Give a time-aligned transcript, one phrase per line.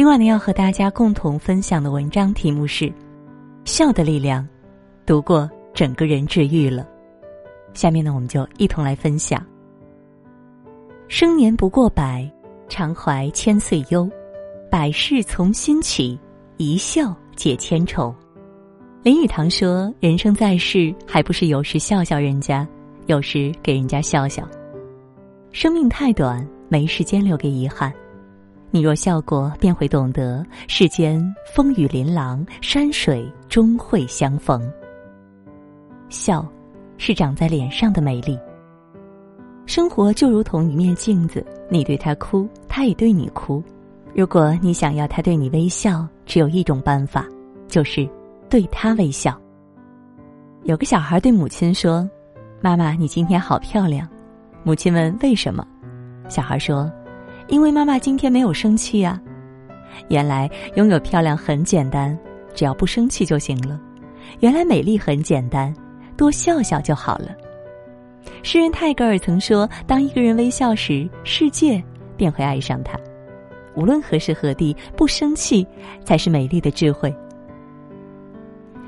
[0.00, 2.86] 今晚呢，要和大家共同分享的文章题目是
[3.66, 4.42] 《笑的力量》，
[5.04, 6.88] 读过整个人治愈了。
[7.74, 9.46] 下面呢，我们就一同来分享。
[11.06, 12.26] 生年不过百，
[12.66, 14.08] 常怀千岁忧，
[14.70, 16.18] 百事从心起，
[16.56, 18.14] 一笑解千愁。
[19.02, 22.66] 林语堂说：“人生在世，还不是有时笑笑人家，
[23.04, 24.48] 有时给人家笑笑。
[25.52, 27.92] 生命太短，没时间留给遗憾。
[28.70, 34.62] 你若笑过，便会懂得世间风雨琳琅，山水终会相逢。
[36.08, 36.46] 笑，
[36.98, 38.38] 是长在脸上的美丽。”
[39.66, 43.62] 生活就如同一面镜子，你对他哭，他也对你哭。
[44.14, 47.24] 如果你想要他对你微笑，只有一种办法，
[47.68, 48.08] 就是
[48.48, 49.40] 对他微笑。
[50.64, 52.08] 有个小孩对母亲说
[52.60, 54.08] ：“妈妈，你今天好漂亮。”
[54.62, 55.64] 母亲问：“为什么？”
[56.28, 56.90] 小孩说
[57.50, 59.20] ：“因为妈妈今天没有生气啊。”
[60.08, 62.18] 原来拥有漂亮很简单，
[62.54, 63.78] 只要不生气就行了。
[64.38, 65.74] 原来美丽很简单，
[66.16, 67.28] 多笑笑就好了。
[68.42, 71.82] 诗人泰戈尔曾说：“当一个人微笑时，世界
[72.16, 72.98] 便会爱上他。
[73.74, 75.66] 无论何时何地，不生气
[76.04, 77.14] 才是美丽的智慧。”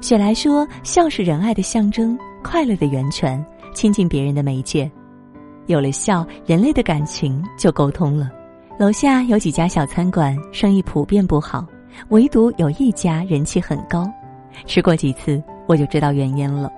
[0.00, 4.90] 雪莱说：“笑是仁爱的象征，快乐的源泉，亲近别人的媒介。
[5.66, 8.30] 有了笑，人类的感情就沟通了。”
[8.80, 11.66] 楼下有几家小餐馆，生意普遍不好，
[12.08, 14.10] 唯独有一家人气很高。
[14.64, 16.72] 吃过几次，我就知道原因了。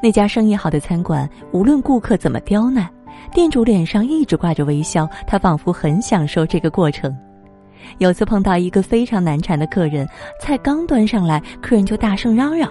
[0.00, 2.88] 那家生意好的餐馆，无论顾客怎么刁难，
[3.32, 7.12] 店主脸上一直挂着微笑，他仿佛很享受这个过程。
[7.98, 10.08] 有次碰到一个非常难缠的客人，
[10.40, 12.70] 菜刚端上来，客人就大声嚷嚷：“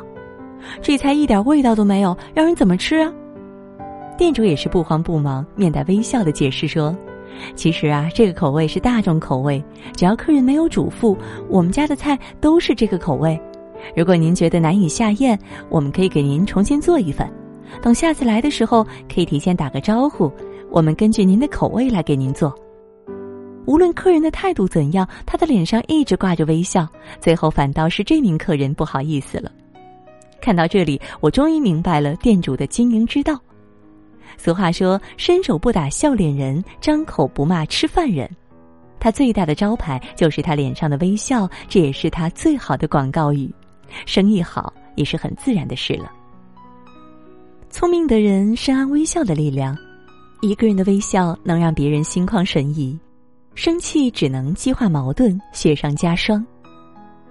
[0.82, 3.12] 这菜一点味道都没有，让人怎么吃啊？”
[4.18, 6.96] 店主也是不慌不忙，面带微笑的解释说
[7.56, 9.64] ：“其实啊，这个口味是大众口味，
[9.96, 11.18] 只要客人没有嘱咐，
[11.50, 13.40] 我们家的菜都是这个口味。”
[13.98, 15.38] 如果您觉得难以下咽，
[15.70, 17.30] 我们可以给您重新做一份。
[17.82, 18.82] 等下次来的时候，
[19.14, 20.32] 可以提前打个招呼，
[20.72, 22.56] 我们根据您的口味来给您做。
[23.66, 26.88] 无论客人的态度怎样，他的脸上一直挂着微笑，
[27.20, 29.52] 最后反倒是这名客人不好意思了。
[30.40, 33.38] 看到这里，我终于明白了店主的经营之道。
[34.44, 38.30] 俗话说：“伸手不打笑脸人，张口不骂吃饭人。”
[39.00, 43.50] 他最大的招牌就是他脸上的微笑，这也是他最好的广告语。
[44.06, 46.12] 生意好也是很自然的事了。
[47.70, 49.78] 聪明的人深谙微笑的力量，
[50.42, 53.00] 一个人的微笑能让别人心旷神怡，
[53.56, 56.46] 生气只能激化矛盾，雪上加霜。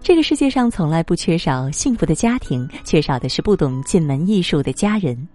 [0.00, 5.28] 这个世界上从来不缺少幸福的家庭，缺少的是不懂进门艺术的家人。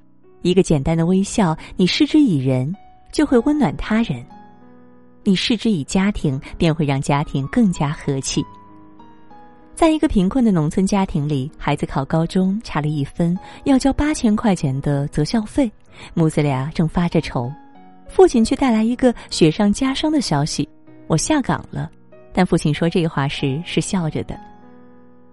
[0.48, 2.74] 一个简单的微笑，你施之以人，
[3.12, 4.24] 就会温暖他人；
[5.24, 8.44] 你施之以家庭，便会让家庭更加和气。
[9.76, 15.72] 在一个贫困的农村家庭里，孩子考高中差了一分，要交八千块钱的择校费，
[16.14, 17.52] 母子俩正发着愁，
[18.08, 20.68] 父亲却带来一个雪上加霜的消息：
[21.08, 21.92] 我下岗了。
[22.34, 24.40] 但父亲说这话时是笑着的。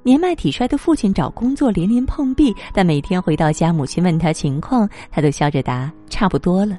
[0.04, 6.76] 年迈体衰的父亲找工作连连碰壁，但每天回到家，母亲问他情况，他都笑着答：差不多了。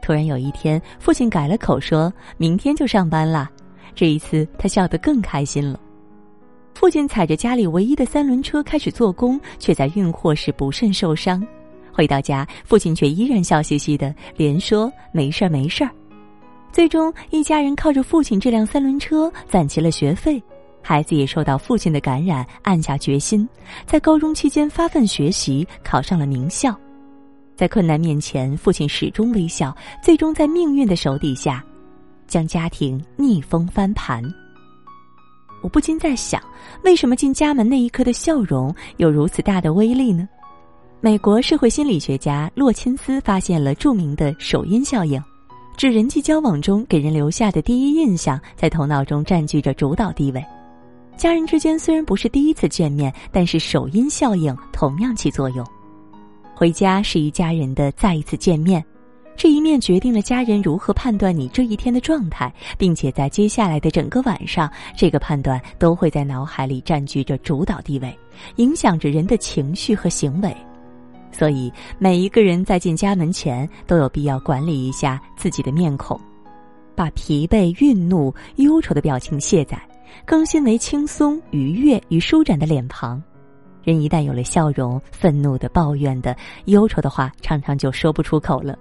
[0.00, 3.50] 突然有一天，父亲改了口，说明天就上班了。
[3.96, 5.80] 这一次，他笑得更开心了。
[6.72, 11.44] 父亲踩着家里唯一的三轮车开始做工，却在运货时不慎受伤。
[11.90, 15.90] 回到家，父亲却依然笑嘻嘻的，连说没事儿没事儿。
[16.70, 20.40] 最终，一家人靠着父亲这辆三轮车攒齐了学费，
[20.88, 23.46] 孩子也受到父亲的感染，暗下决心，
[23.86, 26.72] 在高中期间发奋学习，考上了名校。
[27.56, 31.64] 在困难面前，父亲始终微笑，最终在命运的手底下，
[32.28, 34.22] 将家庭逆风翻盘。
[35.60, 36.40] 我不禁在想，
[36.84, 40.28] 为什么进家门那一刻的笑容有如此大的威力呢？
[41.00, 45.20] 美国社会心理学家洛钦斯发现了著名的首因效应，
[45.76, 50.40] 指人际交往中给人留下的第一印象在头脑中占据着主导地位。
[51.16, 55.66] 家人之间虽然不是第一次见面，但是首因效应同样起作用。
[56.54, 58.84] 回家是一家人的再一次见面。
[59.34, 68.18] 这一面决定了家人如何判断你这一天的状态，并且在接下来的整个晚上，这个判断都会在脑海里占据着主导地位，
[68.56, 70.54] 影响着人的情绪和行为。
[71.30, 76.18] 所以，每一个人在进家门前都有必要管理一下自己的面孔，
[76.94, 79.78] 把疲惫、愠怒、忧愁的表情卸载，
[80.24, 83.22] 更新为轻松、愉悦与舒展的脸庞。
[83.82, 88.76] 人一旦有了笑容，愤怒的、抱怨的、忧愁的话，常常就说不出口了。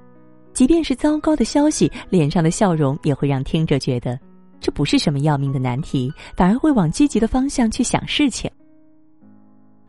[0.51, 4.19] 即便是糟糕的消息，脸上的笑容也会让听者觉得，
[4.59, 8.49] 这不是什么要命的难题，反而会往积极的方向去想事情。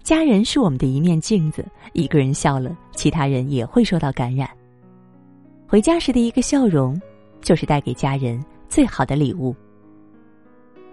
[0.03, 4.49] 家人是我们的一面镜子，一个人笑了，其他人也会受到感染。
[5.67, 7.01] 回家时的一个笑容，
[7.41, 9.55] 就是带给家人最好的礼物。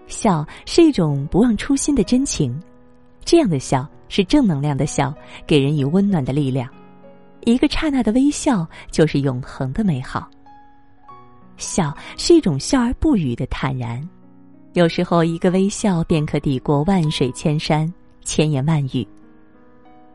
[0.06, 2.58] 笑是一种不忘初心的真情，
[3.24, 5.12] 这样的笑是正能量的笑，
[5.46, 6.68] 给人以温暖的力量。
[7.46, 10.30] 一个刹那的微笑，就是永恒的美好。
[11.56, 14.06] 笑是一种笑而不语的坦然，
[14.72, 17.92] 有时候一个微笑便可抵过万水千山、
[18.22, 19.06] 千言万语。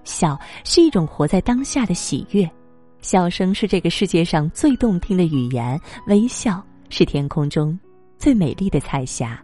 [0.03, 2.49] 笑是一种活在当下的喜悦，
[3.01, 7.77] 笑声是这个世界上最动听的语言，微笑是天空中
[8.17, 9.39] 最美丽的彩霞。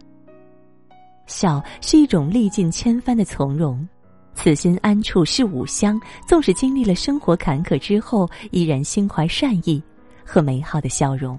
[1.26, 3.86] 笑是一种历尽千帆的从容，
[4.34, 6.00] 此心安处是吾乡。
[6.26, 9.82] 纵使经历了生活坎坷之后，依然心怀善意
[10.24, 11.38] 和美好的笑容。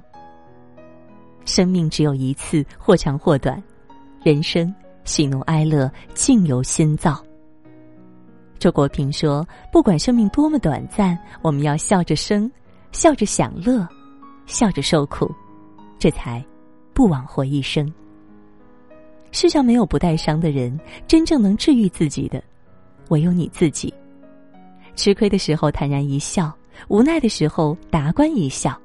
[1.46, 3.62] 生命只有一次，或长或短，
[4.22, 4.74] 人生
[5.06, 7.24] 喜怒哀乐尽由心造。
[8.60, 12.52] 周国平说：“不管生命多么短暂，我们要笑着生，
[12.92, 13.88] 笑着享乐，
[14.48, 15.32] 笑着受苦，
[16.00, 16.44] 这才
[16.94, 17.90] 不枉活一生。”
[19.40, 20.76] 世上没有不带伤的人，
[21.08, 22.44] 真正能治愈自己的，
[23.10, 23.94] 唯有你自己。
[24.96, 26.52] 吃亏的时候坦然一笑，
[26.88, 28.76] 无奈的时候达观一笑。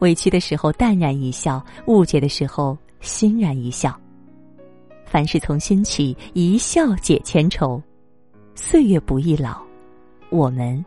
[0.00, 3.98] 委屈的时候淡然一笑，误解的时候欣然一笑。
[5.06, 7.82] 凡事从心起，一笑解千愁。
[8.54, 9.62] 岁月不易老，
[10.28, 10.84] 我们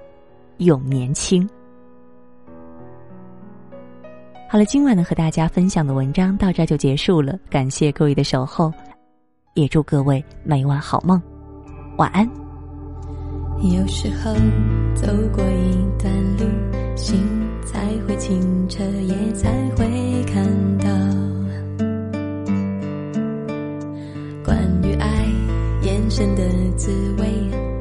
[0.57, 1.49] 永年轻。
[4.47, 8.71] 好了，今晚呢和大家分享的文章到这就结束了，感谢各位的守候，
[9.57, 11.19] 也祝各位每晚好梦，
[11.97, 12.29] 晚安。
[13.63, 14.31] 有时候
[14.93, 16.45] 走过一段路，
[16.95, 17.17] 心。
[17.65, 20.41] 才会清澈，也才会看
[20.77, 20.87] 到
[24.43, 25.25] 关于爱
[25.81, 26.43] 眼神的
[26.77, 26.89] 滋
[27.19, 27.27] 味。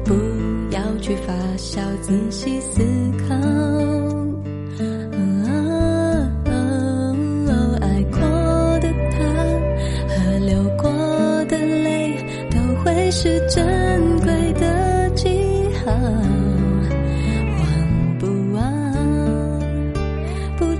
[0.03, 0.13] 不
[0.71, 2.81] 要去发笑，仔细思
[3.29, 3.56] 考。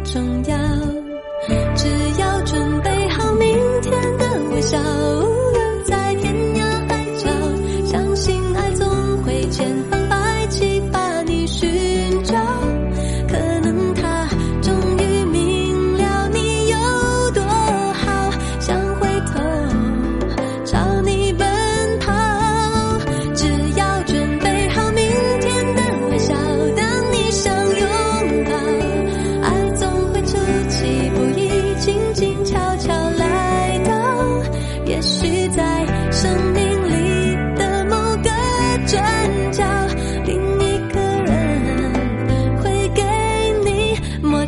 [0.07, 0.66] 重压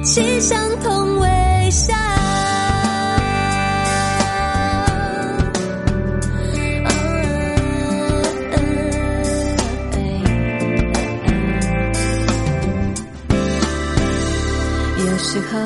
[0.04, 1.28] 起相同微
[1.72, 1.94] 笑。
[14.98, 15.60] 有时候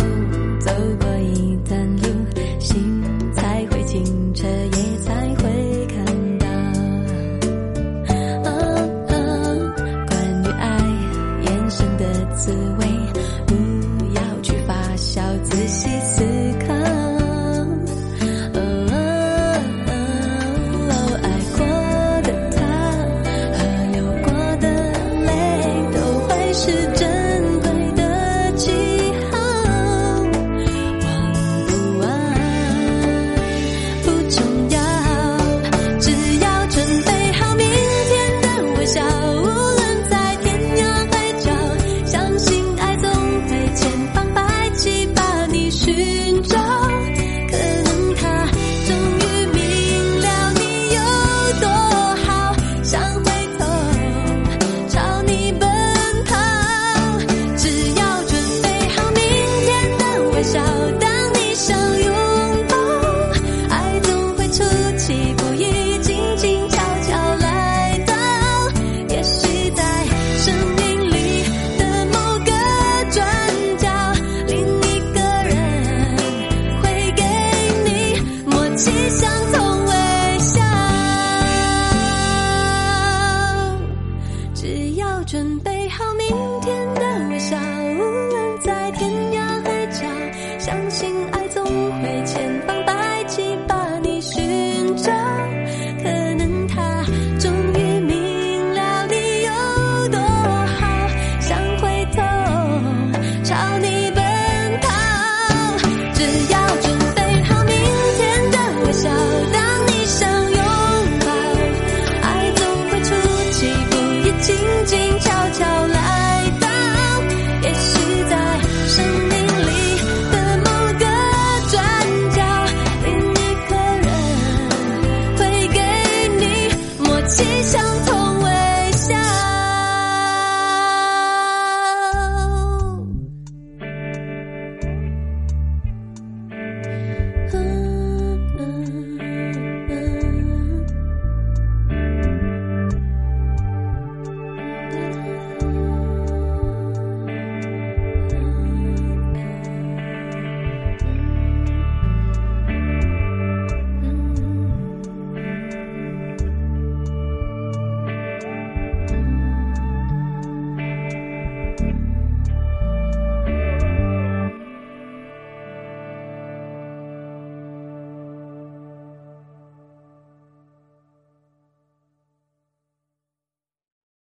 [0.59, 2.03] 走过一段路，
[2.59, 3.01] 心
[3.35, 5.22] 才会清澈，也才